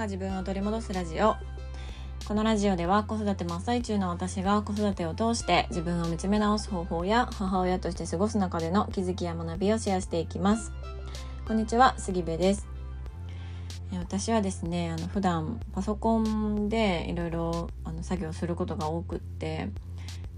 [0.00, 1.36] が自分を取り戻すラジオ。
[2.26, 10.72] このラジオでは子育て真っ最中の私が子育てを通して自分を見つめ直す方法や母親として過ごす中での気づきや学びをシェアしていきます。
[11.46, 12.66] こんにちは杉部です。
[13.92, 19.68] 私はですねあの普段パソコンでいろいろあの作業することが多くって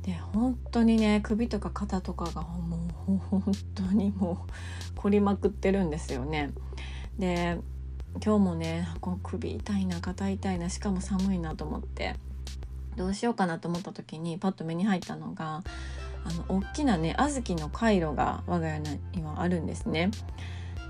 [0.02, 3.42] で本当にね首とか肩とかがもう本
[3.76, 4.44] 当にも
[4.96, 6.50] う凝りまくってるんですよね。
[7.16, 7.58] で
[8.24, 12.16] 今日もねこう首痛いな肩痛いなしかも寒いなと思って
[12.96, 15.62] どうしようかなと思った時にパッと目に入ったのが
[16.24, 20.10] あの大きなね小豆の回路が我が家にはあるんですね。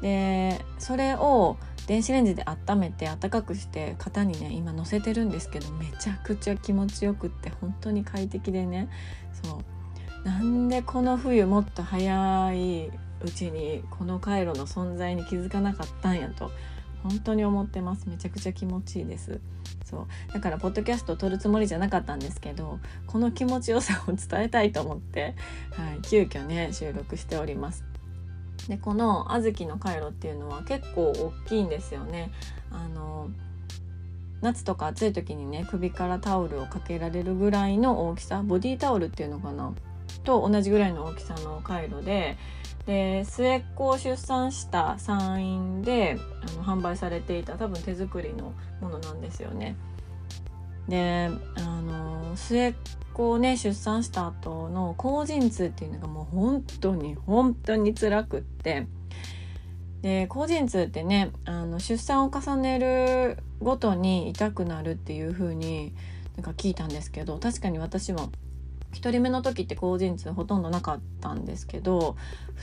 [0.02, 8.88] でそれを電子レンジで温めて温かくして型にね今乗せてるんですけどめちゃくちゃ気持ちよくって本当に快適でね
[9.44, 9.60] そ
[10.24, 12.90] うなんでこの冬もっと早い
[13.24, 16.50] うちにこの回路の存在に気づかなかったんやと
[17.02, 18.08] 本当に思ってます。
[18.08, 19.40] めちゃくちゃ気持ちいいです。
[19.84, 20.32] そう。
[20.32, 25.34] だからポッドキャストを撮るつもりじゃなかったんですけどこの気持ちよさを伝えたいと思って、
[25.72, 27.84] はい、急遽ね収録しております。
[28.68, 32.30] でこの小豆の回路っていうのは結構大きいんですよね。
[32.70, 33.28] あの
[34.40, 39.72] 夏とか暑い時にね首からタオルをかけられるぐらいの大きさボディタオルっていうのかな
[40.24, 42.36] と同じぐらいの大きさの回路で
[42.86, 49.76] で末っ子を出産した産院であの販売されていた多分手作りのものなんですよね。
[50.88, 52.74] であの末っ
[53.12, 58.86] 子をね出産した後の後陣痛っていうのがもう本当に本当に辛くって
[60.02, 65.94] で後陣痛ってねあの出産を重ねるごとに痛くなるっていう風に
[66.36, 68.32] なんか聞いたんですけど確かに私も
[68.92, 72.16] 1人目の時って後陣痛ほとんどなかったんですけど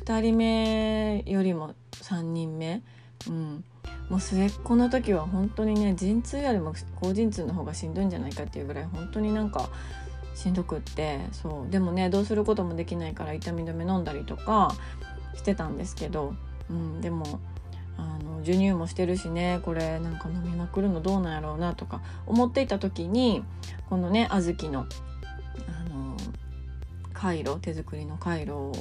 [0.04, 2.82] 2人目よりも3人目、
[3.28, 3.64] うん、
[4.10, 9.70] もう末っ子の時は本当にね陣痛よりも後陣痛の方がしんどいんじゃないかっていうぐらい本当になんか
[10.36, 11.72] しんどくってそう。
[11.72, 14.74] でもねどうすることもできないから痛み止め飲んだりとか
[15.36, 16.34] してたんですけど、
[16.70, 17.40] うん、でも
[17.98, 23.44] あの授乳もしてるしねこれなんか飲みまくるのどうなんやろうなとか思っていた時に
[23.90, 24.86] このね小豆の
[27.20, 28.74] 回路手作りの回路を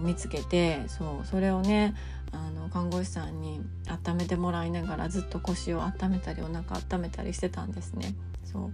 [0.00, 1.94] 見つけてそうそれをね
[2.32, 8.14] あの看護師さんに温めてもらいながらずっと腰を温めたりお腹温めたりしてたんですね。
[8.44, 8.72] そう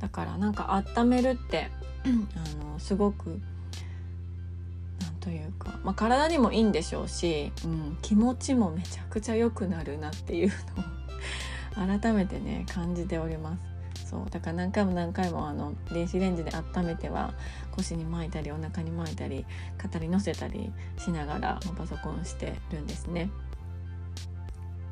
[0.00, 1.70] だからなんか温めるって
[2.06, 3.40] あのすごく
[5.00, 10.52] なんというか、まあ、体にもいいんでしょうし、うん、気持ちもめちゃくちゃ良くなるなっていう
[11.76, 13.73] のを 改めてね感じております。
[14.04, 17.32] そうだから何回も何回もあの電子レンジで温めては
[17.72, 19.46] 腰に巻いたりお腹に巻いたり
[19.78, 23.30] 肩に乗せたりしながらパソコンしてるんですね。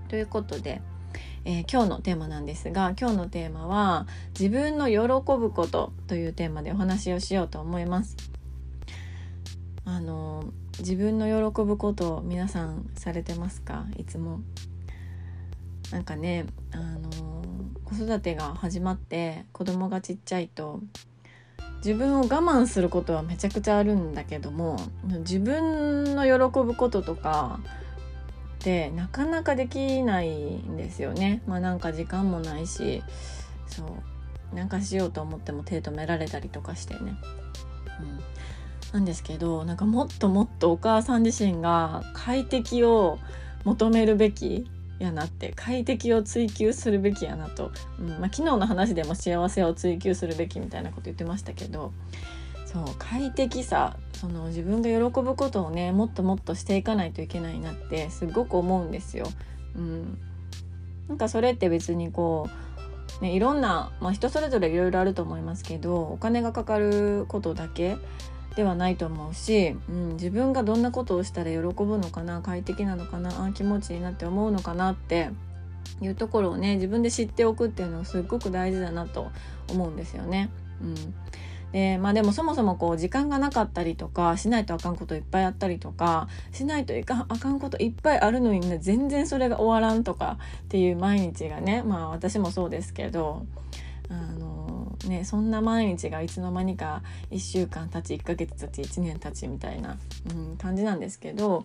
[0.08, 0.80] ということで、
[1.44, 4.06] えー、今日のテーマなんですが今日のテーマは
[4.38, 4.98] 自分の喜
[5.38, 8.16] ぶことというテーマでお話をしようと思います。
[9.84, 10.44] あの
[10.78, 13.84] 自分の喜ぶことを皆さんされてますか？
[13.98, 14.40] いつも
[15.90, 17.10] なんかねあの
[17.92, 20.80] 子育てが始まって子供がちっちゃいと
[21.84, 27.60] 自分を我慢することはめちゃくちゃあるんだけども自分の喜ぶこととか
[28.60, 31.42] ってなかなかできないんですよね。
[31.46, 33.02] まあなんか時間もないし
[33.66, 33.84] そ
[34.52, 37.00] うなんかしようと思っても手止められたりとかしてね。
[37.00, 37.14] うん、
[38.92, 43.18] なんですけどなんかもっともっとお母さん自身が快適を
[43.64, 44.66] 求めるべき
[45.02, 51.92] やなって快適を追求するべきやなと、うんまあ、昨日の話でも幸せを追求するべきみたいなこと言ってましたけど。
[52.72, 59.26] そう快適さその自分が喜ぶことをねもっともっとしていかないといけないなってすごく思うんですよ。
[59.76, 60.18] うん、
[61.08, 62.48] なんかそれって別にこ
[63.20, 67.98] う、ね、いろんな、まあ、人それぞれいろいろあると思いますけどお金がかかることだけ
[68.56, 75.30] ではないと思うし、うん、自分がどんなことをしたら喜ぶのかな快適なのかなあ気持ちいいなって思うのかなって
[76.00, 79.30] いうところをね自分で知っておくっていうのがすっごく大事だなと
[79.70, 80.50] 思うんですよね。
[80.80, 80.94] うん
[81.72, 93.46] でまあ、でもそもそもこう時間がなかったりとかしないとあかんこといっぱいあったりとかしないといかあかんこといっぱいあるのにね全然それが終わらんとかっていう毎日がねまあ私もそうですけど
[94.10, 94.61] あの
[95.08, 99.98] ねそんな毎日がいつの間にか1週間経ち1ヶ月経ち1年経ちみたいな、
[100.30, 101.64] うん、感じなんですけど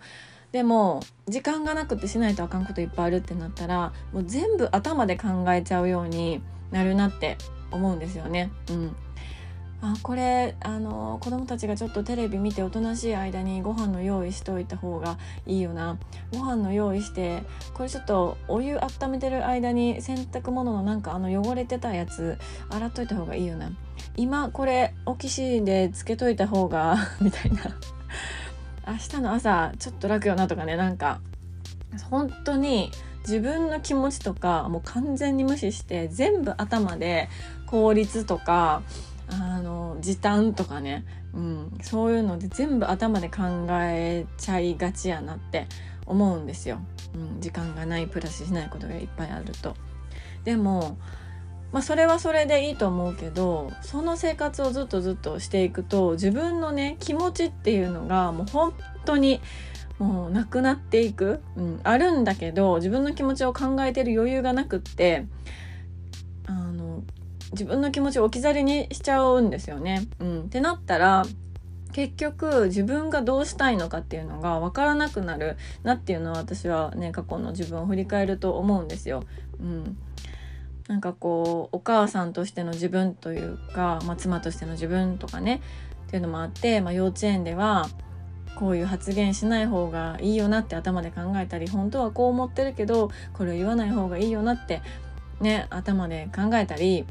[0.52, 6.42] でも時間がなくてしないとあかんこといっぱいあるってなったらもう全部頭で考えちゃうように
[6.72, 7.38] なるなって
[7.72, 8.50] 思うんですよね。
[8.70, 8.96] うん
[9.80, 16.00] あこれあの子供たちがちょっとテレビ見ておとなしい間にご飯の用意しといた方がいいよな。
[16.32, 17.44] ご飯の用意して
[17.76, 22.38] これちょっとお湯温めてる間に洗濯物のなんかあの汚れてたやつ
[22.70, 23.72] 洗っといた方がいいよな。
[24.16, 27.62] 今これオキシでつけといた方が みたいな。
[28.88, 31.20] 明日の朝ちょっと楽よなとかねなんか。
[32.10, 37.30] 本当に自分の気持ちとかもう完全に無視して全部頭で
[37.66, 38.82] 効率とか
[39.30, 45.68] あの時短とかね、うん、そういうので全部頭で考えちゃいがちやなって
[46.06, 46.80] 思うんですよ、
[47.14, 49.76] うん、時間がないプラスしないことがいっぱいあると。
[50.44, 50.98] でも
[51.72, 59.42] まあ、それはそれでいいと思うけどその生活をずっとずっとしていくと自分のね気持ちっていうのがもう本当に
[60.00, 65.26] もうなくなっていく、うん、あるんだけど自分の気持ちを考えてる余裕がなくって
[67.52, 70.08] 自分の気持ちを置き去りにしちゃうんですよね。
[70.20, 71.26] うん、ってなったら
[71.94, 79.24] 結局自分がどうしたいのかっていうのが分からなくなるなっていうのは私はね過去の自分を振り返ると思うんですよ。
[79.60, 79.98] うん、
[80.88, 85.62] なんかこうお母さんとしての自分というか、まあ、妻としての自分とかね
[86.08, 87.90] っていうのもあって、まあ、幼稚園では
[88.56, 94.82] こういう発言しない方がいいよなって頭で考えたり本当はこう思ってるけどこれを言わない方がいいよなって
[95.42, 97.06] ね頭で考えたり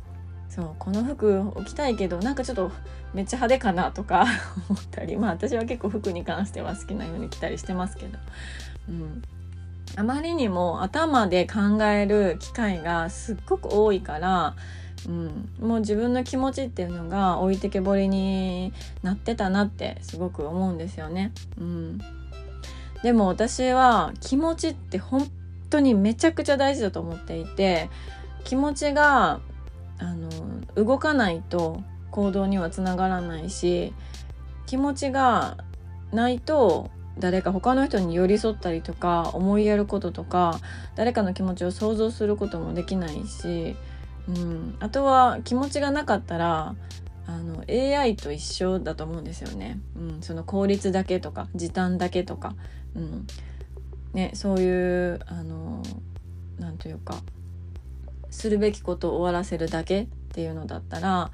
[0.48, 2.70] そうこの服着たいけどなんかちょっと
[3.12, 4.26] めっちゃ派手かなとか
[4.68, 8.18] 思ったりまあ私は結構服に関しては好きなように着たりしてますけど、
[8.88, 9.22] うん、
[9.96, 14.54] あまりにも頭で考える機会がすっごく多いから
[15.08, 18.72] うん、もう自分の気持ちっていうのが置いてけぼりに
[19.02, 21.32] なってたなってすごく思うんですよね。
[21.58, 21.98] うん、
[23.02, 25.30] でも私は気持ちって本
[25.70, 27.88] 当にめちゃくちゃ大事だと思っていて
[28.44, 29.40] 気持ちが
[29.98, 30.28] あの
[30.74, 33.92] 動かないと行動にはつながらないし
[34.66, 35.58] 気持ちが
[36.12, 40.60] ないと誰か他の人に寄り添ったりとか思いやることとか
[40.94, 43.76] 誰かの気持ちを想像することもできないし
[44.28, 46.74] うん、あとは気持ちがなかったら
[47.26, 52.54] あの AI と一緒だと思うんですよね、うん、その効率だけとか時短だけとか、
[52.94, 53.26] うん。
[54.12, 55.82] ね、そういうあの
[56.58, 57.16] なんというか
[58.36, 61.30] するべきことを終わらせるだけっていうのだったら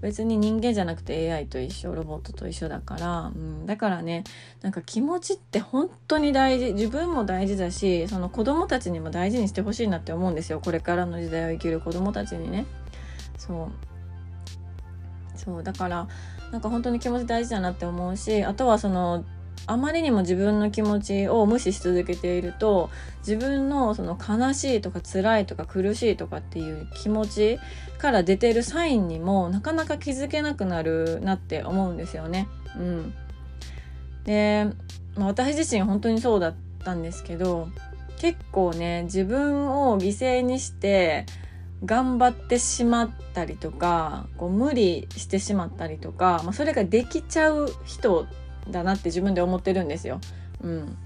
[0.00, 4.24] 別に人間じゃなくて AI と一緒ロボットと一緒だから、うん、だからね
[4.62, 10.60] なんか気持ちって本当に大事自分も大事だしその子供たちにも大事にしてほしいなって思うんですよ。
[10.60, 12.66] これからの時代を生きる子供たちにね。
[13.36, 13.68] そう。
[15.38, 16.08] そうだから
[16.50, 19.24] なんか本当に気持ち大事だなって思うしあとはその
[19.66, 27.58] あまりにも自分の気持ちを無視し続けていると自分のその悲しいとか辛いとか苦しいとかっていう気持ち
[27.98, 32.46] から出てるサインにもなかなか気づけなくなるなって思うんですよね。
[32.76, 33.14] うん、
[34.24, 34.68] で、
[35.16, 36.54] まあ、私自身本当にそうだっ
[36.84, 37.68] たんですけど
[38.18, 41.26] 結構ね自分を犠牲にして
[41.84, 50.20] 頑張ってしまったりとかこう無理してしまったりとか、まあ、それができちゃう人ってだなって自分で思ってるんですよ。
[50.62, 50.98] うん、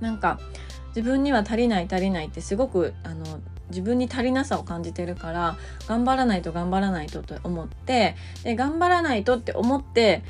[0.00, 0.40] なんか
[0.88, 3.24] 自分には足りない足りないってすごくあの
[3.70, 5.56] 自分に足りなさを感じてるから
[5.86, 10.22] 頑張らないと頑張らないとと思ってで頑張らないとって思って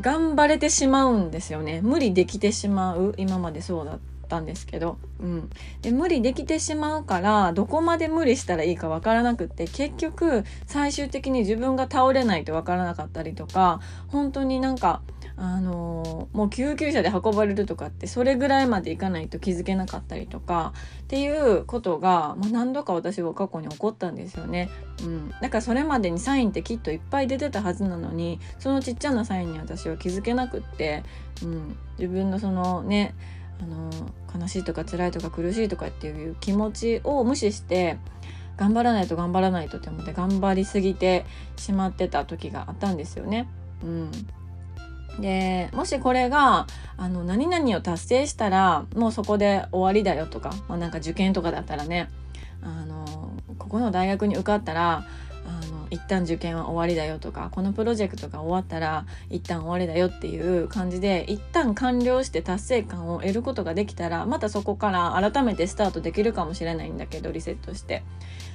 [0.00, 1.80] 頑張れてしまうんですよね。
[1.82, 3.14] 無理できてしまう。
[3.18, 3.98] 今までそうだっ
[4.32, 5.50] たんですけど、うん、
[5.82, 15.02] で無理できてしまうからどこまで無理したらいいか分からなくって結局最終的に自分が倒れないと分からなかったりとか本当になんか
[15.36, 20.72] あのー、もう救急車で運ばれるとかってそれぐらいまでいかないと気づけなかったりとか
[21.02, 24.68] っていうことが、まあ、何度か私は過去に起こったんですよね。
[25.02, 31.02] うん、だからそれまでにサインってきっといっぱい出てたはずなのにそのちっちゃなサインに私は気づけなくって、
[31.42, 33.14] うん、自分のそのね
[33.62, 33.90] あの
[34.40, 37.98] 悲しいとか辛いとか苦しいとかっていう気持ちを無視して
[38.56, 41.24] 頑張らないと頑張らないとって思って頑張りすぎて
[41.56, 43.48] しまってた時があったんですよね。
[43.82, 44.10] うん、
[45.20, 46.66] でもしこれが
[46.96, 52.10] あの何々を達成したらもうそこで終わりだよとか、まあ、なんか受験とかだったらね
[52.62, 55.04] あのここの大学に受かったら
[55.92, 68.02] 一旦受験は終わりだよとかこのプロジェクトが終わったら一旦終わりだよっていう感じで一旦完了して達成感を得ることができたらまたそこから改めてスタートできるかもしれないんだけどリセットして。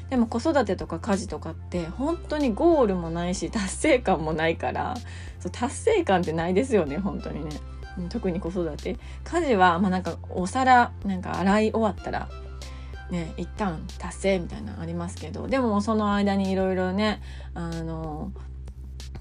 [0.10, 4.96] でも子育てとか家事とかって本当にゴールもないし達成感もないから
[5.42, 7.52] そう達成感ってないですよね本当にね。
[8.10, 8.98] 特に子育て。
[9.26, 12.30] 家事はまあなんかお皿なんか洗い終わったら
[13.10, 17.22] ね一旦達成みたいなのありますけどでもその間にいろいろね
[17.54, 18.32] あの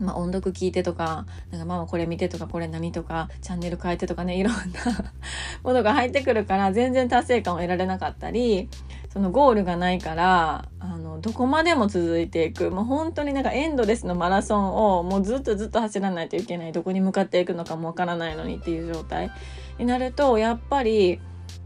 [0.00, 4.60] まあ、音読聞いてとか、なんかママこれ見てとか、これ何とか、チャンネル変えてとかね、いろんな
[5.62, 8.68] ものが入ってくるから、全然達成感を得られなかったり、
[9.10, 12.70] そのゴールがないから、あの、どこまでも続いていく。
[12.70, 16.72] もう本当になんかエンドレスのマラソンをもうずっとずっと走らないといけない。
[16.72, 19.30] どこに向かっていくのかもわからないのにっていう状態
[19.78, 21.20] になると、やっぱり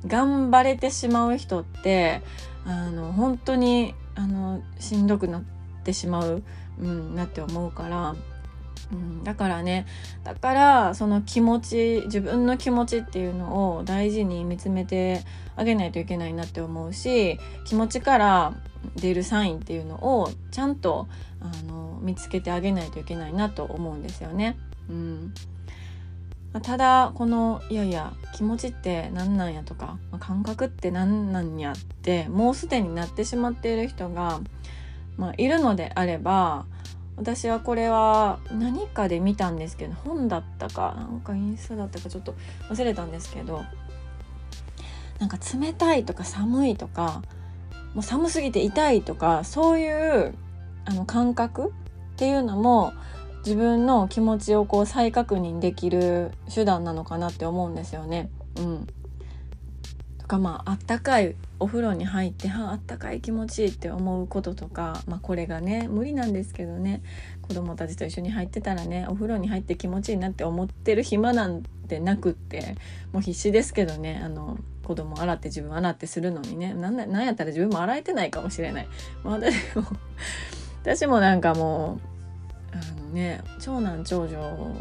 [0.07, 2.23] 頑張れてしまう人って、
[2.65, 5.43] あの、本当に、あの、しんどくなっ
[5.85, 6.43] てしまう。
[6.81, 8.15] うん、なって思うから、
[8.93, 9.87] うん、だからね
[10.25, 15.23] だからその気持ち自分の気持ちっていうのを大事に見つめて
[15.57, 18.55] あげないといけないなって思うし気持ちから
[18.97, 21.07] 出るサインっていうのをちゃんと
[21.41, 24.57] あの見つけてあげないといけないなと思うんですよね。
[24.89, 25.35] うん
[26.63, 34.41] ただこのいやいや気持ちって何なんやとか、まあ、感覚って何なんやってもうすでになってしまっている人が
[35.21, 36.65] まあ、いるのであれば
[37.17, 42.35] 私はこれは何かで見たんですけど本だったかなんかインスタだったかちょっと
[42.71, 43.63] 忘れたんですけど
[45.19, 47.23] なんか冷たいとか寒いとか
[47.93, 50.35] もう寒すぎて痛いとかそういう
[50.87, 52.95] あの感覚っていうのも
[53.45, 58.31] 自分の気持ちをこう再確認できる手段なのかなって思うんですよね。
[58.57, 58.87] うん、
[60.19, 67.03] とかまああったかいお風呂に入ってはあったかい気持ちいいって思うこととか、まあ、これがね無理なんですけどね
[67.43, 72.77] 子供たちと一緒に入ってたらねお風呂に入って気持ちいいなって思ってる暇なんてなくって
[73.13, 78.89] もう必死ですけどねあの子供洗って自分洗ってするのにねなんやったら自分も洗えてないかもしれない。
[79.23, 79.85] まあ、私も
[80.83, 82.10] 私もなんかもう
[83.11, 84.75] ね長男長女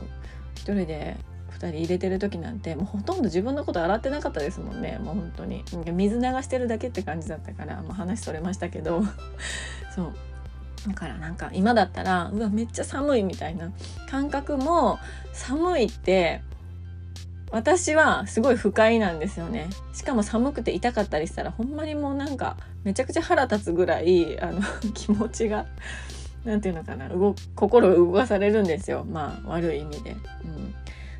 [0.55, 1.17] 一人で
[1.51, 4.99] 2人入れてる時なんてもうほとんど自分のこと洗ってなかったですもんね。
[5.03, 5.63] もう本当に。
[5.93, 9.03] 水流してるだけって感じだったから、まあ、話それましたけど。
[9.95, 10.13] そう。
[10.87, 13.71] だからなんか今だったらうわめっちゃ寒いみたいな。
[14.09, 14.99] 感覚も
[15.33, 16.41] 寒いって
[17.51, 19.69] 私はすごい不快なんですよね。
[19.93, 24.61] しかも寒くて痛かったりしたらほんまにもうなんかめちゃくちゃ腹立つぐらいあの
[24.93, 25.65] 気持ちが
[26.45, 29.05] 何て言うのかな動心動かされるんですよ。
[29.05, 30.11] まあ悪い意味で。
[30.11, 30.73] うん。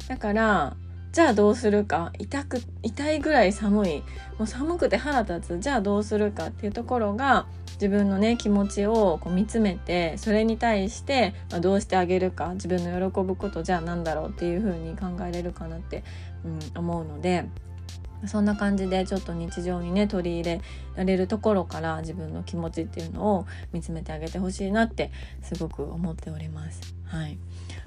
[0.07, 0.75] だから
[1.11, 2.11] じゃあどうするか。
[2.19, 4.03] 痛く痛いぐらい寒い。
[4.37, 5.59] もう寒くて腹立つ。
[5.59, 12.53] じゃあどうするかっていうところが自分のね気持ちをこう見つめてそれに対して、まあ、どうしてあげるか。
[12.53, 16.03] 自分の喜ぶことじゃあ何だろうっていう風に考えれるかなって、
[16.45, 17.45] うん、思うので。
[18.27, 20.61] そんな感じでちょっと日常にね取り入れ
[20.95, 25.11] られるところから自分の気持ちっていうのを見つめてあげてほしいなって
[25.41, 26.95] すごく思っております。
[27.05, 27.37] はい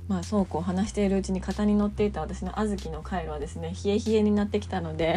[0.08, 5.16] まあ、そうこう話しているうちに型に乗っていた私の小豆の回路はですね冷え冷えになってきたので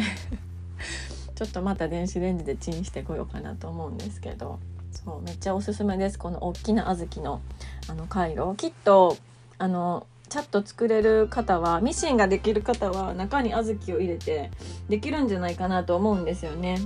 [1.36, 4.60] ちょっとまた電子レンジでチンしてこようかなと思うんですけど
[4.92, 7.42] そうめっちゃおすすめですこの大きな小豆の
[7.90, 9.18] あの回路きっと
[9.58, 10.06] あの
[10.36, 14.52] チャット作れる方はミシンができる方は中に小豆を入れて
[14.90, 16.78] できるんじゃないかなと思うんですよね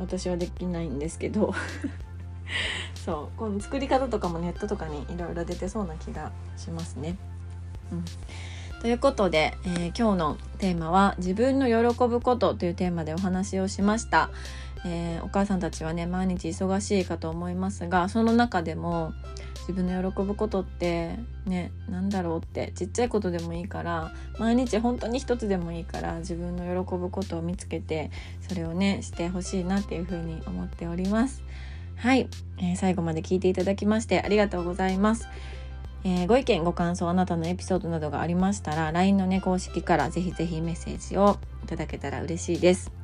[0.00, 1.52] 私はできないんですけど
[3.04, 7.18] そうこの作り方とかもネットとかにいろいろ出てそうな気がしますね。
[7.92, 8.04] うん、
[8.80, 14.30] ということで、えー、今日のテーマは「自分の喜ぶこと」というテーマでお話をしました。
[14.86, 19.12] えー、お母さんたちはね毎日忙しいかと思いますがその中でも
[19.62, 31.42] 自分の喜ぶことってね何だろうってちっちゃいことでもいいから毎日本当に一つでもいいから自分の喜ぶことを見つけてそれをねしてほしいなっていうふうに思っております。
[31.96, 32.28] はい、
[32.58, 35.28] えー、最後まで聞いていただきましてありがとうございます。
[36.04, 43.01] えー、ご意見ご感想あなたのエピソードなどがありましたら LINE のね公式からぜひぜひメッセージをいただけたら嬉しいです。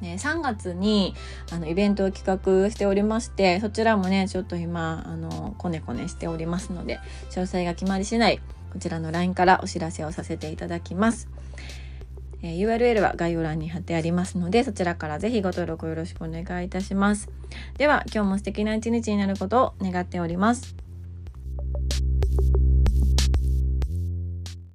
[0.00, 1.14] ね、3月に
[1.52, 6.98] あのイベントを企画しておりましてそちらもねちょっと今あのコネコネしておりますので
[7.30, 8.38] 詳細が決まり次第
[8.72, 11.28] こちらの LINE からお知らせをさせていただきます。
[12.42, 17.28] えー、URL は概要欄に貼ってありますのでそちらからぜひご登録よろしくお願いいたします
[17.76, 20.74] では今日も素敵な一日になることを願っております